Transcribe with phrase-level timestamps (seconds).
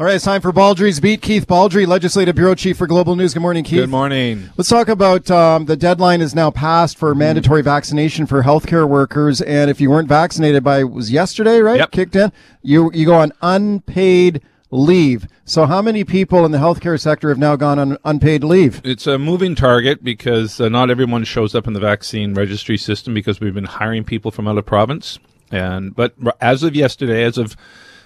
[0.00, 1.22] All right, it's time for Baldrey's Beat.
[1.22, 3.34] Keith Baldrey, Legislative Bureau Chief for Global News.
[3.34, 3.80] Good morning, Keith.
[3.80, 4.48] Good morning.
[4.56, 9.40] Let's talk about um, the deadline is now passed for mandatory vaccination for healthcare workers,
[9.40, 11.78] and if you weren't vaccinated by it was yesterday, right?
[11.78, 11.90] Yep.
[11.90, 12.30] Kicked in.
[12.62, 14.40] You you go on unpaid
[14.70, 15.26] leave.
[15.44, 18.80] So how many people in the healthcare sector have now gone on unpaid leave?
[18.84, 23.14] It's a moving target because uh, not everyone shows up in the vaccine registry system
[23.14, 25.18] because we've been hiring people from out of province.
[25.50, 27.56] And but as of yesterday, as of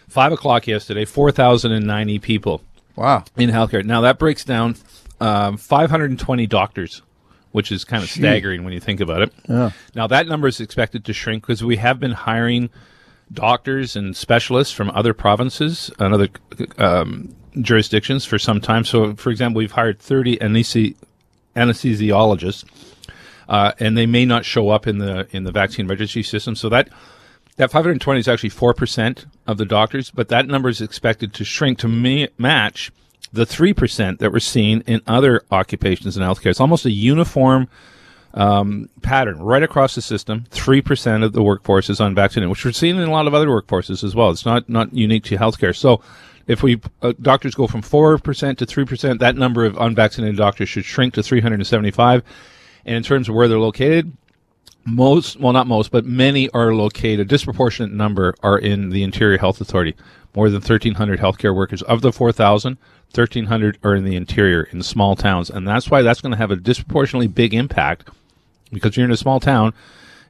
[0.09, 2.63] five o'clock yesterday, four thousand and ninety people
[2.97, 3.25] Wow.
[3.37, 3.85] in healthcare.
[3.85, 4.77] Now that breaks down
[5.21, 7.03] um, five hundred and twenty doctors,
[7.53, 9.33] which is kind of staggering when you think about it.
[9.95, 12.71] Now that number is expected to shrink because we have been hiring
[13.33, 16.29] doctors and specialists from other provinces and other
[16.79, 18.85] um, jurisdictions for some time.
[18.85, 20.97] So, for example, we've hired 30 anesthe-
[21.57, 22.65] anesthesiologists,
[23.49, 26.55] uh, and they may not show up in the in the vaccine registry system.
[26.57, 26.89] So that
[27.57, 31.45] that 520 is actually four percent of the doctors, but that number is expected to
[31.45, 32.91] shrink to ma- match
[33.33, 36.47] the three percent that we're seeing in other occupations in healthcare.
[36.47, 37.69] It's almost a uniform
[38.35, 40.45] um, pattern right across the system.
[40.51, 43.49] Three percent of the workforce is unvaccinated, which we're seeing in a lot of other
[43.49, 44.31] workforces as well.
[44.31, 45.77] It's not not unique to healthcare.
[45.77, 46.03] So,
[46.47, 50.37] if we uh, doctors go from four percent to three percent, that number of unvaccinated
[50.37, 52.23] doctors should shrink to three hundred and seventy-five.
[52.85, 54.13] And in terms of where they're located,
[54.85, 57.21] most, well, not most, but many are located.
[57.21, 59.95] A disproportionate number are in the Interior Health Authority.
[60.35, 61.83] More than 1,300 healthcare workers.
[61.83, 62.79] Of the 4,000,
[63.15, 65.51] 1,300 are in the interior, in small towns.
[65.51, 68.09] And that's why that's going to have a disproportionately big impact
[68.73, 69.75] because you're in a small town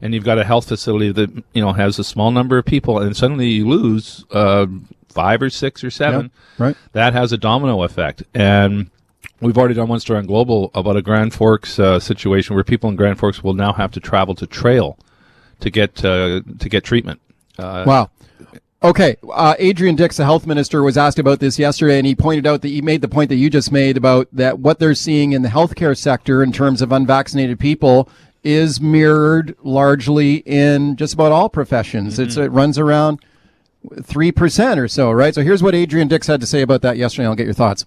[0.00, 2.98] and you've got a health facility that, you know, has a small number of people
[2.98, 4.66] and suddenly you lose, uh,
[5.08, 6.30] five or six or seven.
[6.58, 6.76] right.
[6.92, 8.24] That has a domino effect.
[8.34, 8.90] And
[9.42, 12.88] We've already done one story on Global about a Grand Forks uh, situation where people
[12.88, 14.98] in Grand Forks will now have to travel to Trail
[15.60, 17.20] to get uh, to get treatment.
[17.58, 18.10] Uh, Wow.
[18.84, 22.48] Okay, uh, Adrian Dix, the health minister, was asked about this yesterday, and he pointed
[22.48, 25.32] out that he made the point that you just made about that what they're seeing
[25.32, 28.08] in the healthcare sector in terms of unvaccinated people
[28.42, 32.18] is mirrored largely in just about all professions.
[32.18, 33.20] It's it runs around
[34.02, 35.32] three percent or so, right?
[35.32, 37.26] So here's what Adrian Dix had to say about that yesterday.
[37.26, 37.84] I'll get your thoughts.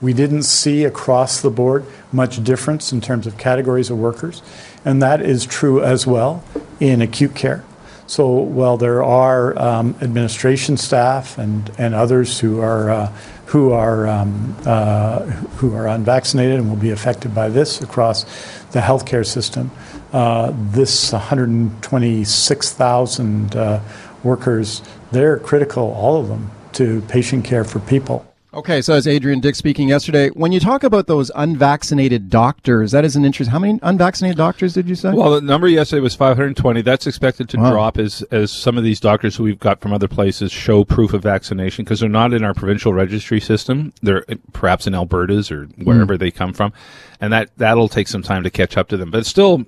[0.00, 4.42] We didn't see across the board much difference in terms of categories of workers,
[4.84, 6.44] and that is true as well
[6.80, 7.64] in acute care.
[8.06, 13.12] So while there are um, administration staff and, and others who are uh,
[13.46, 15.20] who are um, uh,
[15.58, 18.24] who are unvaccinated and will be affected by this across
[18.72, 19.70] the healthcare system,
[20.12, 23.80] uh, this 126,000 uh,
[24.24, 24.82] workers,
[25.12, 28.29] they're critical, all of them, to patient care for people.
[28.52, 33.04] Okay, so as Adrian Dix speaking yesterday, when you talk about those unvaccinated doctors, that
[33.04, 33.48] is an interest.
[33.52, 35.12] How many unvaccinated doctors did you say?
[35.12, 36.82] Well, the number yesterday was 520.
[36.82, 37.70] That's expected to Wow.
[37.70, 41.12] drop as as some of these doctors who we've got from other places show proof
[41.12, 43.92] of vaccination because they're not in our provincial registry system.
[44.02, 46.72] They're uh, perhaps in Alberta's or wherever they come from,
[47.20, 49.12] and that that'll take some time to catch up to them.
[49.12, 49.64] But still,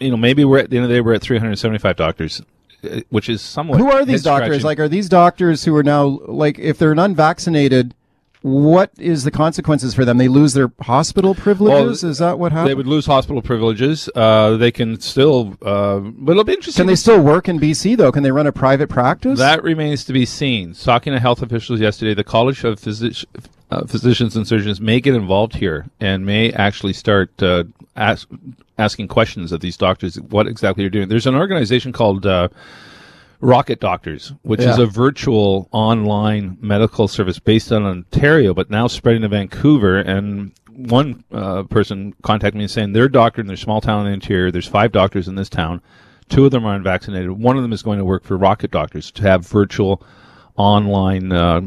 [0.00, 2.42] you know, maybe we're at the end of the day we're at 375 doctors,
[2.82, 3.78] uh, which is somewhat.
[3.78, 4.64] Who are these doctors?
[4.64, 7.94] Like, are these doctors who are now like, if they're unvaccinated,
[8.42, 10.18] what is the consequences for them?
[10.18, 12.04] They lose their hospital privileges.
[12.04, 12.68] is that what happens?
[12.68, 14.08] They would lose hospital privileges.
[14.14, 16.82] Uh, they can still, uh, but it'll be interesting.
[16.82, 18.12] Can they still work in BC though?
[18.12, 19.38] Can they run a private practice?
[19.38, 20.74] That remains to be seen.
[20.74, 23.24] Talking to health officials yesterday, the College of Physici-
[23.70, 27.64] uh, Physicians and Surgeons may get involved here and may actually start uh,
[27.96, 28.28] ask,
[28.78, 31.08] asking questions of these doctors what exactly you're doing.
[31.08, 32.48] There's an organization called uh,
[33.40, 39.22] Rocket Doctors, which is a virtual online medical service based on Ontario, but now spreading
[39.22, 39.98] to Vancouver.
[39.98, 44.12] And one uh, person contacted me saying their doctor in their small town in the
[44.12, 45.82] interior, there's five doctors in this town.
[46.28, 47.30] Two of them are unvaccinated.
[47.30, 50.02] One of them is going to work for Rocket Doctors to have virtual
[50.56, 51.60] online uh,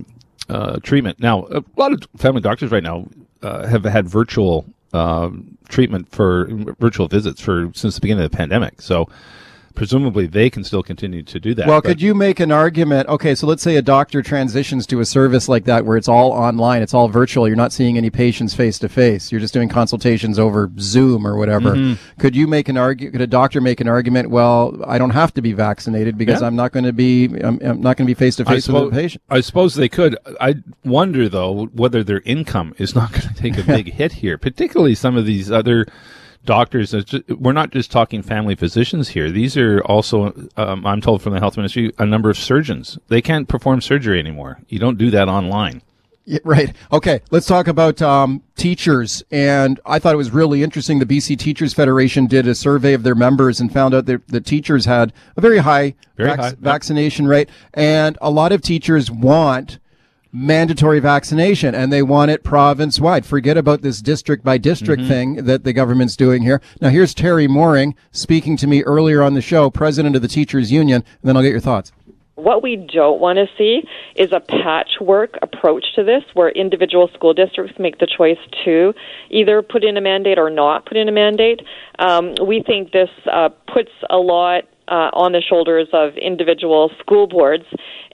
[0.49, 1.19] uh, treatment.
[1.19, 3.07] Now, a lot of family doctors right now
[3.41, 5.29] uh, have had virtual uh,
[5.69, 6.49] treatment for
[6.79, 8.81] virtual visits for since the beginning of the pandemic.
[8.81, 9.07] So
[9.75, 11.67] presumably they can still continue to do that.
[11.67, 13.07] well, could you make an argument?
[13.09, 16.31] Okay, so let's say a doctor transitions to a service like that where it's all
[16.31, 17.47] online, it's all virtual.
[17.47, 19.31] You're not seeing any patients face to face.
[19.31, 21.71] You're just doing consultations over Zoom or whatever.
[21.75, 22.19] Mm-hmm.
[22.19, 23.13] Could you make an argument?
[23.13, 24.29] Could a doctor make an argument?
[24.29, 26.47] Well, I don't have to be vaccinated because Yeah.
[26.47, 27.25] I'm not going to be.
[27.25, 29.23] I'm, I'm not going to be face to face with the patient.
[29.29, 30.17] I suppose they could.
[30.41, 34.37] I wonder though whether their income is not going to take a big hit here,
[34.37, 35.85] particularly some of these other
[36.45, 36.95] doctors.
[37.27, 39.29] We're not just talking family physicians here.
[39.31, 42.97] These are also, um, I'm told from the health ministry, a number of surgeons.
[43.07, 44.59] They can't perform surgery anymore.
[44.67, 45.81] You don't do that online.
[46.25, 46.75] Yeah, right.
[46.91, 47.21] Okay.
[47.31, 49.23] Let's talk about um, teachers.
[49.31, 50.99] And I thought it was really interesting.
[50.99, 54.39] The BC Teachers Federation did a survey of their members and found out that the
[54.39, 57.49] teachers had a very high, Very vac- high, vaccination rate.
[57.73, 59.79] And a lot of teachers want
[60.31, 63.25] mandatory vaccination and they want it province wide.
[63.25, 65.09] Forget about this district by district Mm-hmm.
[65.09, 66.61] thing that the government's doing here.
[66.81, 70.71] Now here's Teri Mooring speaking to me earlier on the show, president of the teachers
[70.71, 71.91] union, and then I'll get your thoughts.
[72.35, 73.81] What we don't want to see
[74.15, 78.93] is a patchwork approach to this where individual school districts make the choice to
[79.29, 81.61] either put in a mandate or not put in a mandate.
[81.99, 87.27] Um, we think this uh, puts a lot uh, on the shoulders of individual school
[87.27, 87.65] boards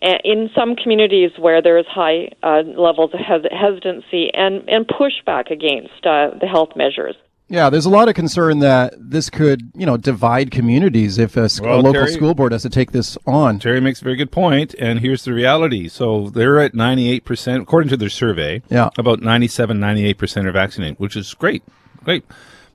[0.02, 5.50] in some communities where there is high uh, levels of hes- hesitancy and, and pushback
[5.52, 7.16] against uh, the health measures.
[7.48, 11.48] Yeah, there's a lot of concern that this could, you know, divide communities if a,
[11.48, 13.60] sc- a local Terry- school board has to take this on.
[13.60, 15.88] Teri makes a very good point, and here's the reality.
[15.88, 18.64] So they're at 98%, according to their survey.
[18.70, 18.90] Yeah.
[18.98, 21.62] About 97, 98% are vaccinated, which is great.
[22.04, 22.26] Great.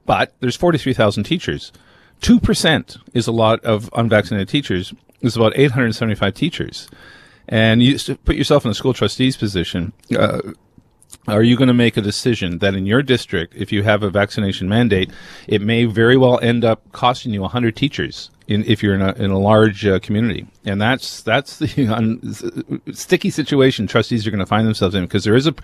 [0.07, 1.73] But there's 43,000 teachers.
[2.21, 4.93] 2% is a lot of unvaccinated teachers.
[5.21, 6.89] It's about 875 teachers.
[7.49, 9.93] And you put yourself in a school trustee's position.
[10.17, 10.41] Uh,
[11.27, 14.11] are you going to make a decision that in your district, if you have a
[14.11, 15.11] vaccination mandate,
[15.47, 19.13] it may very well end up costing you 100 teachers in, if you're in a,
[19.15, 20.47] in a large uh, community?
[20.65, 25.25] And that's, that's the un, sticky situation trustees are going to find themselves in because
[25.25, 25.55] there is a,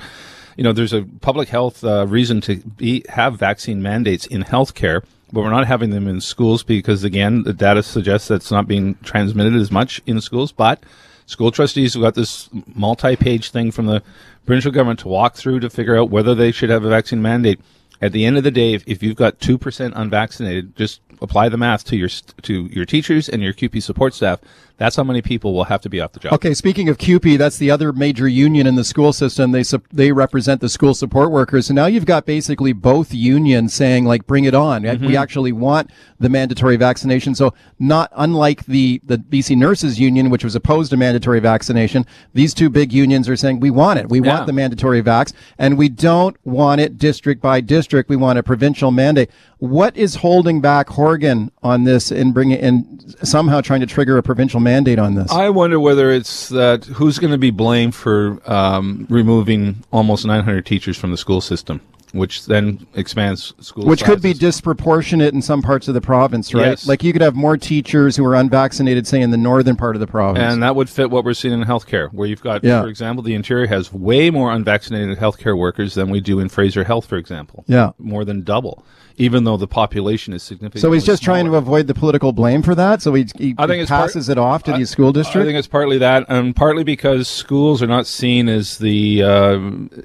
[0.57, 5.05] you know, there's a public health uh, reason to be, have vaccine mandates in healthcare,
[5.33, 8.67] but we're not having them in schools because, again, the data suggests that it's not
[8.67, 10.53] being transmitted as much in schools.
[10.53, 10.83] But
[11.27, 14.03] school trustees have got this multi-page thing from the
[14.47, 17.61] provincial government to walk through to figure out whether they should have a vaccine mandate.
[18.01, 21.49] At the end of the day, if, if you've got two percent unvaccinated, just apply
[21.49, 22.11] the math to your
[22.43, 24.41] to your teachers and your CUPE support staff.
[24.79, 26.35] That's how many people will have to be off the job.
[26.35, 29.53] Okay, speaking of CUPE, that's the other major union in the school system.
[29.53, 31.71] They sup- they represent the school support workers.
[31.71, 34.83] And now you've got basically both unions saying like bring it on.
[34.83, 35.17] We mm-hmm.
[35.17, 37.35] actually want the mandatory vaccination.
[37.35, 42.53] So not unlike the the BC Nurses Union which was opposed to mandatory vaccination, these
[42.53, 44.11] two big unions are saying we want it.
[44.11, 44.35] We Yeah.
[44.35, 48.11] want the mandatory vax and we don't want it district by district.
[48.11, 49.31] We want a provincial mandate.
[49.59, 54.23] What is holding back Horgan on this and bringing and somehow trying to trigger a
[54.23, 55.31] provincial mandate on this?
[55.33, 60.67] I wonder whether it's that who's going to be blamed for um, removing almost 900
[60.67, 61.81] teachers from the school system,
[62.13, 63.87] which then expands school.
[63.87, 66.67] Which could be disproportionate in some parts of the province, right?
[66.69, 66.87] Yes.
[66.89, 70.01] Like you could have more teachers who are unvaccinated, say in the northern part of
[70.01, 70.53] the province.
[70.53, 72.83] And that would fit what we're seeing in healthcare, where you've got, Yeah.
[72.83, 76.85] for example, the interior has way more unvaccinated healthcare workers than we do in Fraser
[76.85, 77.65] Health, for example.
[77.67, 77.91] Yeah.
[77.99, 78.85] More than double,
[79.19, 80.81] even though the population is significant.
[80.83, 83.03] so he's just trying to avoid the political blame for that.
[83.03, 85.13] So he, he, I think he it's part- passes it off to I- these school
[85.13, 85.43] districts.
[85.43, 89.61] I think it's partly that, and partly because schools are not seen as the uh,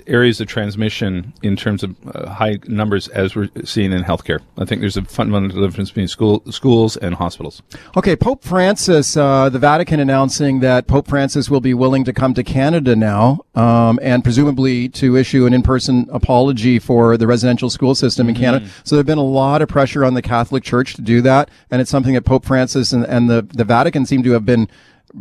[0.08, 4.40] areas of transmission in terms of uh, high numbers as we're seeing in healthcare.
[4.58, 7.62] I think there's a fundamental difference between school, schools and hospitals.
[7.98, 12.34] Okay, Pope Francis, uh, the Vatican announcing that Pope Francis will be willing to come
[12.34, 17.96] to Canada now, um, and presumably to issue an in-person apology for the residential school
[17.96, 18.68] system in Canada.
[18.84, 21.82] So there's been a lot of pressure on the Catholic Church to do that, and
[21.82, 24.70] it's something that Pope Francis and, and the, the Vatican seem to have been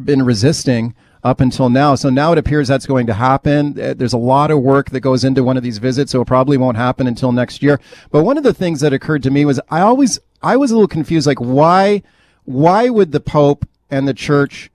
[0.05, 0.94] been resisting
[1.25, 1.94] up until now.
[1.94, 3.81] So now it appears that's going to happen.
[3.81, 6.27] Uh, There's a lot of work that goes into one of these visits, so it
[6.27, 7.81] probably won't happen until next year.
[8.11, 10.75] But one of the things that occurred to me was I always I was a
[10.75, 12.03] little confused, like why
[12.44, 14.71] why would the Pope and the Church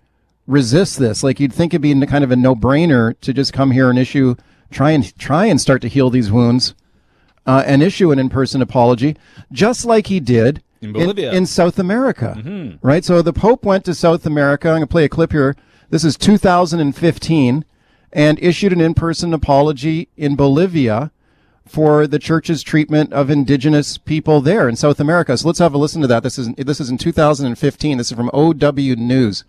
[0.48, 1.22] resist this?
[1.22, 4.00] Like you'd think it'd be kind of a no brainer to just come here and
[4.00, 4.36] issue
[4.72, 6.74] try and try and start to heal these wounds.
[7.48, 9.16] Uh, and issue an in-person apology,
[9.52, 11.32] just like he did In Bolivia.
[11.32, 13.06] in South America, right?
[13.06, 14.68] So the Pope went to South America.
[14.70, 15.56] I'm going to play a clip here.
[15.92, 17.64] This is 2015
[18.14, 21.12] and issued an in-person apology in Bolivia
[21.68, 25.38] for the church's treatment of indigenous people there in South America.
[25.38, 26.24] So let's have a listen to that.
[26.24, 27.98] This is this is in 2015.
[27.98, 29.44] This is from OW News.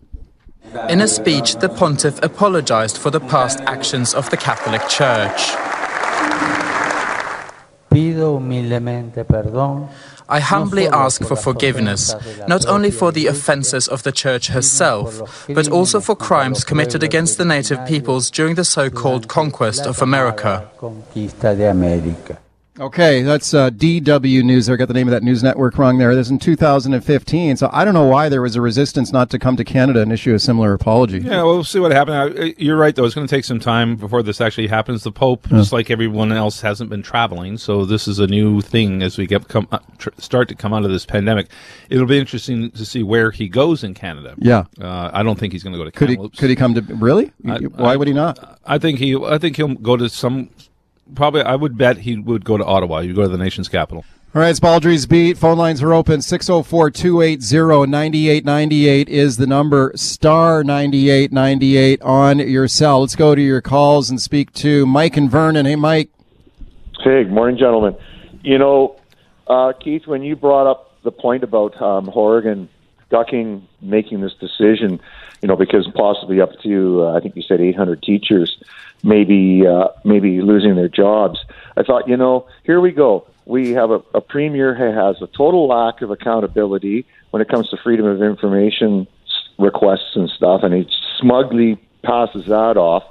[0.89, 5.55] In a speech, the pontiff apologized for the past actions of the Catholic Church.
[7.97, 9.89] Pido humildemente perdón.
[10.29, 12.15] I humbly ask for forgiveness,
[12.47, 17.39] not only for the offenses of the Church herself, but also for crimes committed against
[17.39, 20.69] the native peoples during the so called conquest of America.
[22.77, 22.87] Conquista de América.
[22.87, 24.69] Okay, that's uh, DW News.
[24.69, 26.15] I got the name of that news network wrong there.
[26.15, 27.57] This is in 2015.
[27.57, 30.13] So I don't know why there was a resistance not to come to Canada and
[30.13, 31.19] issue a similar apology.
[31.19, 32.39] Yeah, we'll see what happens.
[32.39, 33.05] Uh, You're right, though.
[33.05, 35.03] It's going to take some time before this actually happens.
[35.03, 39.03] The Pope, just like everyone else, hasn't been traveling, so this is a new thing
[39.03, 41.49] as we get come uh, tr- start to come out of this pandemic.
[41.89, 44.35] It'll be interesting to see where he goes in Canada.
[44.39, 44.65] Yeah.
[44.81, 46.81] uh, I don't think he's going to go to Could he could he come to
[46.83, 47.33] really?
[47.47, 48.59] I- Why I- would he not?
[48.67, 49.17] I think he.
[49.17, 50.51] I think he'll go to some
[51.15, 53.01] probably I would bet he would go to Ottawa.
[53.01, 54.05] He'd go to the nation's capital.
[54.35, 55.39] All right, it's Baldrey's Beat.
[55.39, 56.21] Phone lines are open.
[56.21, 59.93] 604 280 9898 is the number.
[59.95, 63.01] Star 9898 on your cell.
[63.01, 65.65] Let's go to your calls and speak to Mike and Vernon.
[65.65, 66.11] Hey, Mike.
[67.03, 67.97] Hey, good morning, gentlemen.
[68.43, 69.01] You know,
[69.47, 72.69] uh, Keith, when you brought up the point about um, Horgan
[73.09, 75.01] ducking making this decision,
[75.41, 78.63] you know, because possibly up to uh, I think you said 800 teachers
[79.03, 81.39] maybe uh, maybe losing their jobs.
[81.77, 83.27] I thought, you know, here we go.
[83.45, 87.69] We have a, a premier who has a total lack of accountability when it comes
[87.71, 89.07] to freedom of information
[89.59, 90.89] requests and stuff, and he
[91.21, 93.05] smugly passes that off.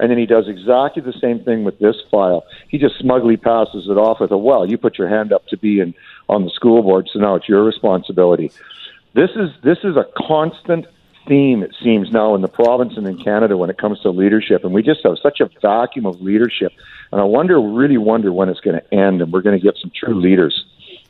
[0.00, 2.44] And then he does exactly the same thing with this file.
[2.68, 5.56] He just smugly passes it off with a, well, you put your hand up to
[5.56, 5.94] be in,
[6.28, 8.50] on the school board, so now it's your responsibility.
[9.14, 10.86] This is this is a constant
[11.28, 14.64] theme, it seems, now in the province and in Canada when it comes to leadership.
[14.64, 16.72] And we just have such a vacuum of leadership.
[17.10, 19.76] And I wonder, really wonder when it's going to end and we're going to get
[19.80, 20.64] some true leaders.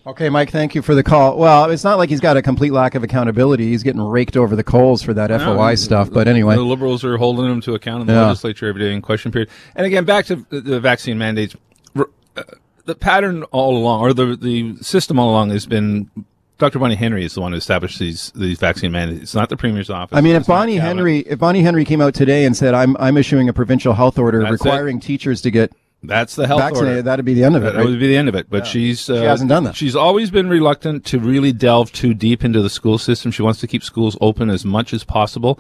[0.05, 1.39] Okay, Mike, thank you for the call.
[1.39, 3.69] Well, it's not like he's got a complete lack of accountability.
[3.69, 6.11] He's getting raked over the coals for that FOI stuff.
[6.11, 6.57] But anyway.
[6.57, 8.27] The Liberals are holding him to account in the Yeah.
[8.27, 9.49] legislature every day in question period.
[9.77, 11.55] And again, back to the, the vaccine mandates.
[11.95, 12.05] Uh,
[12.85, 16.11] The pattern all along, or the, the system all along has been
[16.63, 16.79] Dr.
[16.79, 19.23] Bonnie Henry is the one who established these, these vaccine mandates.
[19.23, 20.17] It's not the Premier's office.
[20.17, 23.17] I mean, if Bonnie Henry, if Bonnie Henry came out today and said, "I'm I'm
[23.17, 25.73] issuing a provincial health order That's requiring teachers to get
[26.05, 27.03] That's the health vaccinated," order.
[27.03, 27.73] that'd be the end of it.
[27.73, 27.87] That right?
[27.89, 28.49] would be the end of it.
[28.49, 29.75] But she's uh, hasn't done that.
[29.75, 33.33] She's always been reluctant to really delve too deep into the school system.
[33.33, 35.59] She wants to keep schools open as much as possible.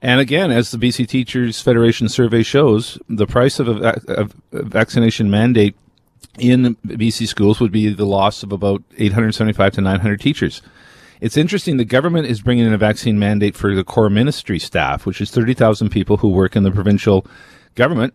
[0.00, 5.32] And again, as the BC Teachers Federation survey shows, the price of a, a vaccination
[5.32, 5.74] mandate
[6.38, 10.62] in BC schools would be the loss of about 875 to 900 teachers.
[11.20, 11.76] It's interesting.
[11.76, 15.30] The government is bringing in a vaccine mandate for the core ministry staff, which is
[15.30, 17.26] 30,000 people who work in the provincial
[17.74, 18.14] government.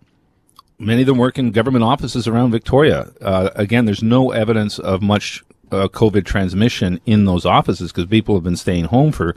[0.79, 3.11] Many of them work in government offices around Victoria.
[3.21, 8.35] Uh, again, there's no evidence of much uh, COVID transmission in those offices because people
[8.35, 9.35] have been staying home for,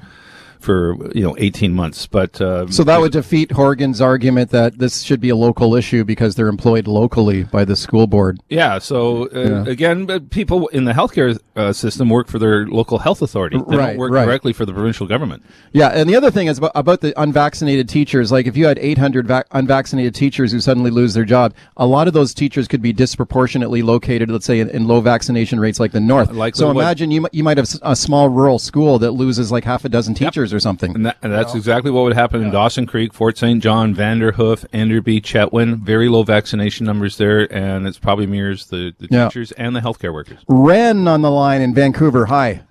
[0.60, 2.06] for you know, 18 months.
[2.06, 6.04] But uh, So that would defeat Horgan's argument that this should be a local issue
[6.04, 8.40] because they're employed locally by the school board.
[8.48, 8.78] Yeah.
[8.78, 13.56] So uh, again, people in the healthcare uh, system work for their local health authority.
[13.68, 14.24] They Right, don't work right.
[14.24, 15.42] directly for the provincial government.
[15.72, 18.30] Yeah, and the other thing is about, about the unvaccinated teachers.
[18.32, 22.08] Like, if you had 800 vac- unvaccinated teachers who suddenly lose their job, a lot
[22.08, 25.92] of those teachers could be disproportionately located, let's say, in, in low vaccination rates like
[25.92, 26.30] the North.
[26.32, 26.76] Likely so would.
[26.76, 30.14] imagine you, you might have a small rural school that loses like half a dozen
[30.14, 30.94] teachers or something.
[30.94, 33.62] And, that, and that's exactly what would happen in Dawson Creek, Fort St.
[33.62, 35.78] John, Vanderhoof, Enderby, Chetwynd.
[35.78, 39.28] Very low vaccination numbers there, and it's probably mirrors the, the Yeah.
[39.28, 40.38] teachers and the healthcare workers.
[40.48, 42.26] Ren on the line in Vancouver.
[42.26, 42.62] Hi.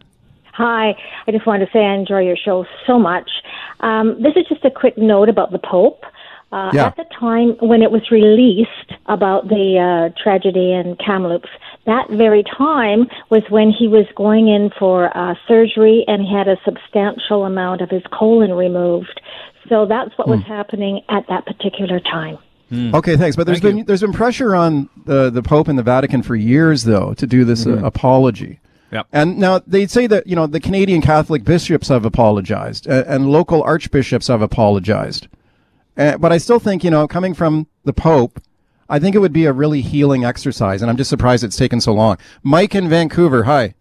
[0.53, 0.95] Hi,
[1.27, 3.29] I just wanted to say I enjoy your show so much.
[3.81, 6.03] Um, this is just a quick note about the Pope.
[6.51, 6.85] Uh, Yeah.
[6.87, 11.49] At the time when it was released about the uh, tragedy in Kamloops,
[11.85, 16.47] that very time was when he was going in for uh, surgery and he had
[16.47, 19.21] a substantial amount of his colon removed.
[19.69, 22.37] So that's what was happening at that particular time.
[22.71, 23.35] Okay, thanks.
[23.35, 23.83] But there's Thank been you.
[23.83, 27.45] there's been pressure on the the Pope and the Vatican for years, though, to do
[27.45, 28.59] this uh, apology.
[28.91, 29.07] Yep.
[29.13, 33.29] And now they say that you know the Canadian Catholic bishops have apologized uh, and
[33.29, 35.27] local archbishops have apologized.
[35.97, 38.41] Uh, but I still think you know coming from the Pope,
[38.87, 41.81] I think it would be a really healing exercise, and I'm just surprised it's taken
[41.81, 42.17] so long.
[42.43, 43.73] Mike in Vancouver, hi.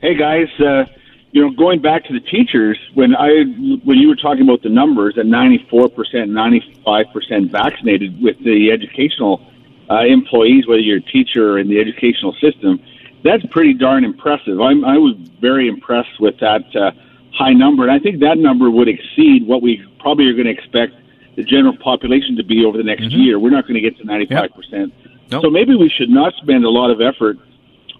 [0.00, 0.84] Hey guys, uh,
[1.32, 3.42] you know, going back to the teachers, when I
[3.82, 8.70] when you were talking about the numbers at 94 percent, 95 percent vaccinated with the
[8.70, 9.44] educational
[9.90, 12.78] uh, employees, whether you're a teacher or in the educational system,
[13.24, 14.60] that's pretty darn impressive.
[14.60, 16.92] I'm, I was very impressed with that uh,
[17.32, 20.52] high number, and I think that number would exceed what we probably are going to
[20.52, 20.94] expect
[21.36, 23.38] the general population to be over the next year.
[23.38, 24.94] We're not going to get to 95 percent.
[25.30, 25.42] Nope.
[25.42, 27.38] So maybe we should not spend a lot of effort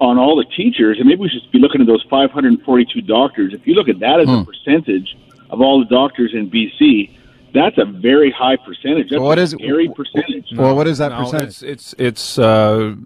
[0.01, 3.55] on all the teachers, and maybe we should be looking at those 542 doctors.
[3.55, 5.17] If you look at that as a percentage
[5.51, 7.17] of all the doctors in BC,
[7.55, 9.11] that's a very high percentage.
[9.11, 10.47] That's What a is- scary percentage.
[10.57, 11.49] Well, what is that No, percentage?
[11.49, 12.97] It's it's it's uh,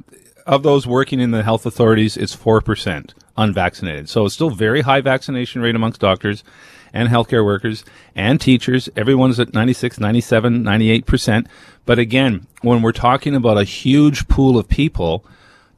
[0.47, 4.11] of those working in the health authorities, it's four percent unvaccinated.
[4.11, 6.45] So it's still very high vaccination rate amongst doctors
[6.93, 8.89] and healthcare workers and teachers.
[8.97, 11.47] Everyone's at 96, 97, 98 percent.
[11.87, 15.25] But again, when we're talking about a huge pool of people,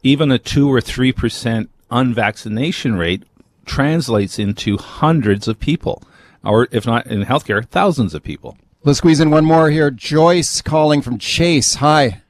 [0.02, 3.22] even a two or three percent unvaccination rate
[3.66, 6.02] translates into hundreds of people,
[6.42, 8.56] or if not in healthcare, thousands of people.
[8.82, 9.90] Let's squeeze in one more here.
[9.90, 11.74] Joyce calling from Chase.
[11.74, 12.22] Hi.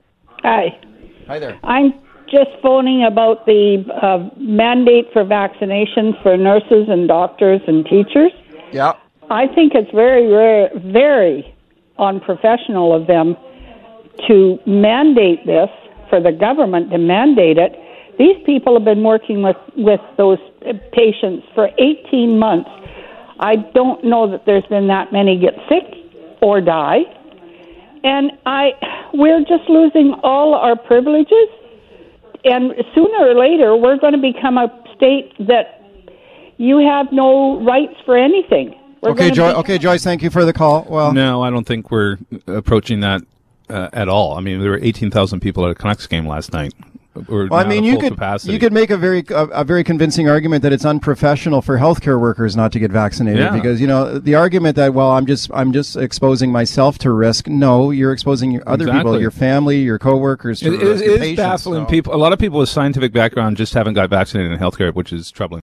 [0.42, 0.78] Hi.
[1.28, 1.60] Hi there.
[1.62, 1.94] I'm
[2.30, 8.32] just phoning about the uh, mandate for vaccinations for nurses and doctors and teachers.
[8.72, 8.92] Yeah.
[9.30, 11.54] I think it's very rare, very
[11.98, 13.36] unprofessional of them
[14.28, 15.68] to mandate this,
[16.10, 17.72] for the government to mandate it,
[18.18, 20.38] these people have been working with, with those
[20.92, 22.68] patients for 18 months.
[23.38, 25.84] I don't know that there's been that many get sick
[26.42, 27.00] or die.
[28.04, 28.72] And I,
[29.14, 31.48] we're just losing all our privileges.
[32.44, 35.82] And sooner or later, we're going to become a state that
[36.56, 38.76] you have no rights for anything.
[39.02, 40.86] We're Okay, Joy, okay, Joyce, thank you for the call.
[40.88, 43.22] Well, no, I don't think we're approaching that
[43.70, 44.36] uh, at all.
[44.36, 46.74] I mean, there were 18,000 people at a Canucks game last night.
[47.28, 48.52] We're Well, I mean, you could capacity.
[48.52, 52.20] you could make a very a, a very convincing argument that it's unprofessional for healthcare
[52.20, 53.52] workers not to get vaccinated Yeah.
[53.52, 57.48] because you know the argument that well I'm just I'm just exposing myself to risk.
[57.48, 60.60] No, you're exposing your other people, your family, your coworkers.
[60.60, 61.82] To It, it is- risk, it is patients, baffling.
[61.84, 61.90] so.
[61.90, 65.12] People, a lot of people with scientific background just haven't got vaccinated in healthcare, which
[65.12, 65.58] is troubling.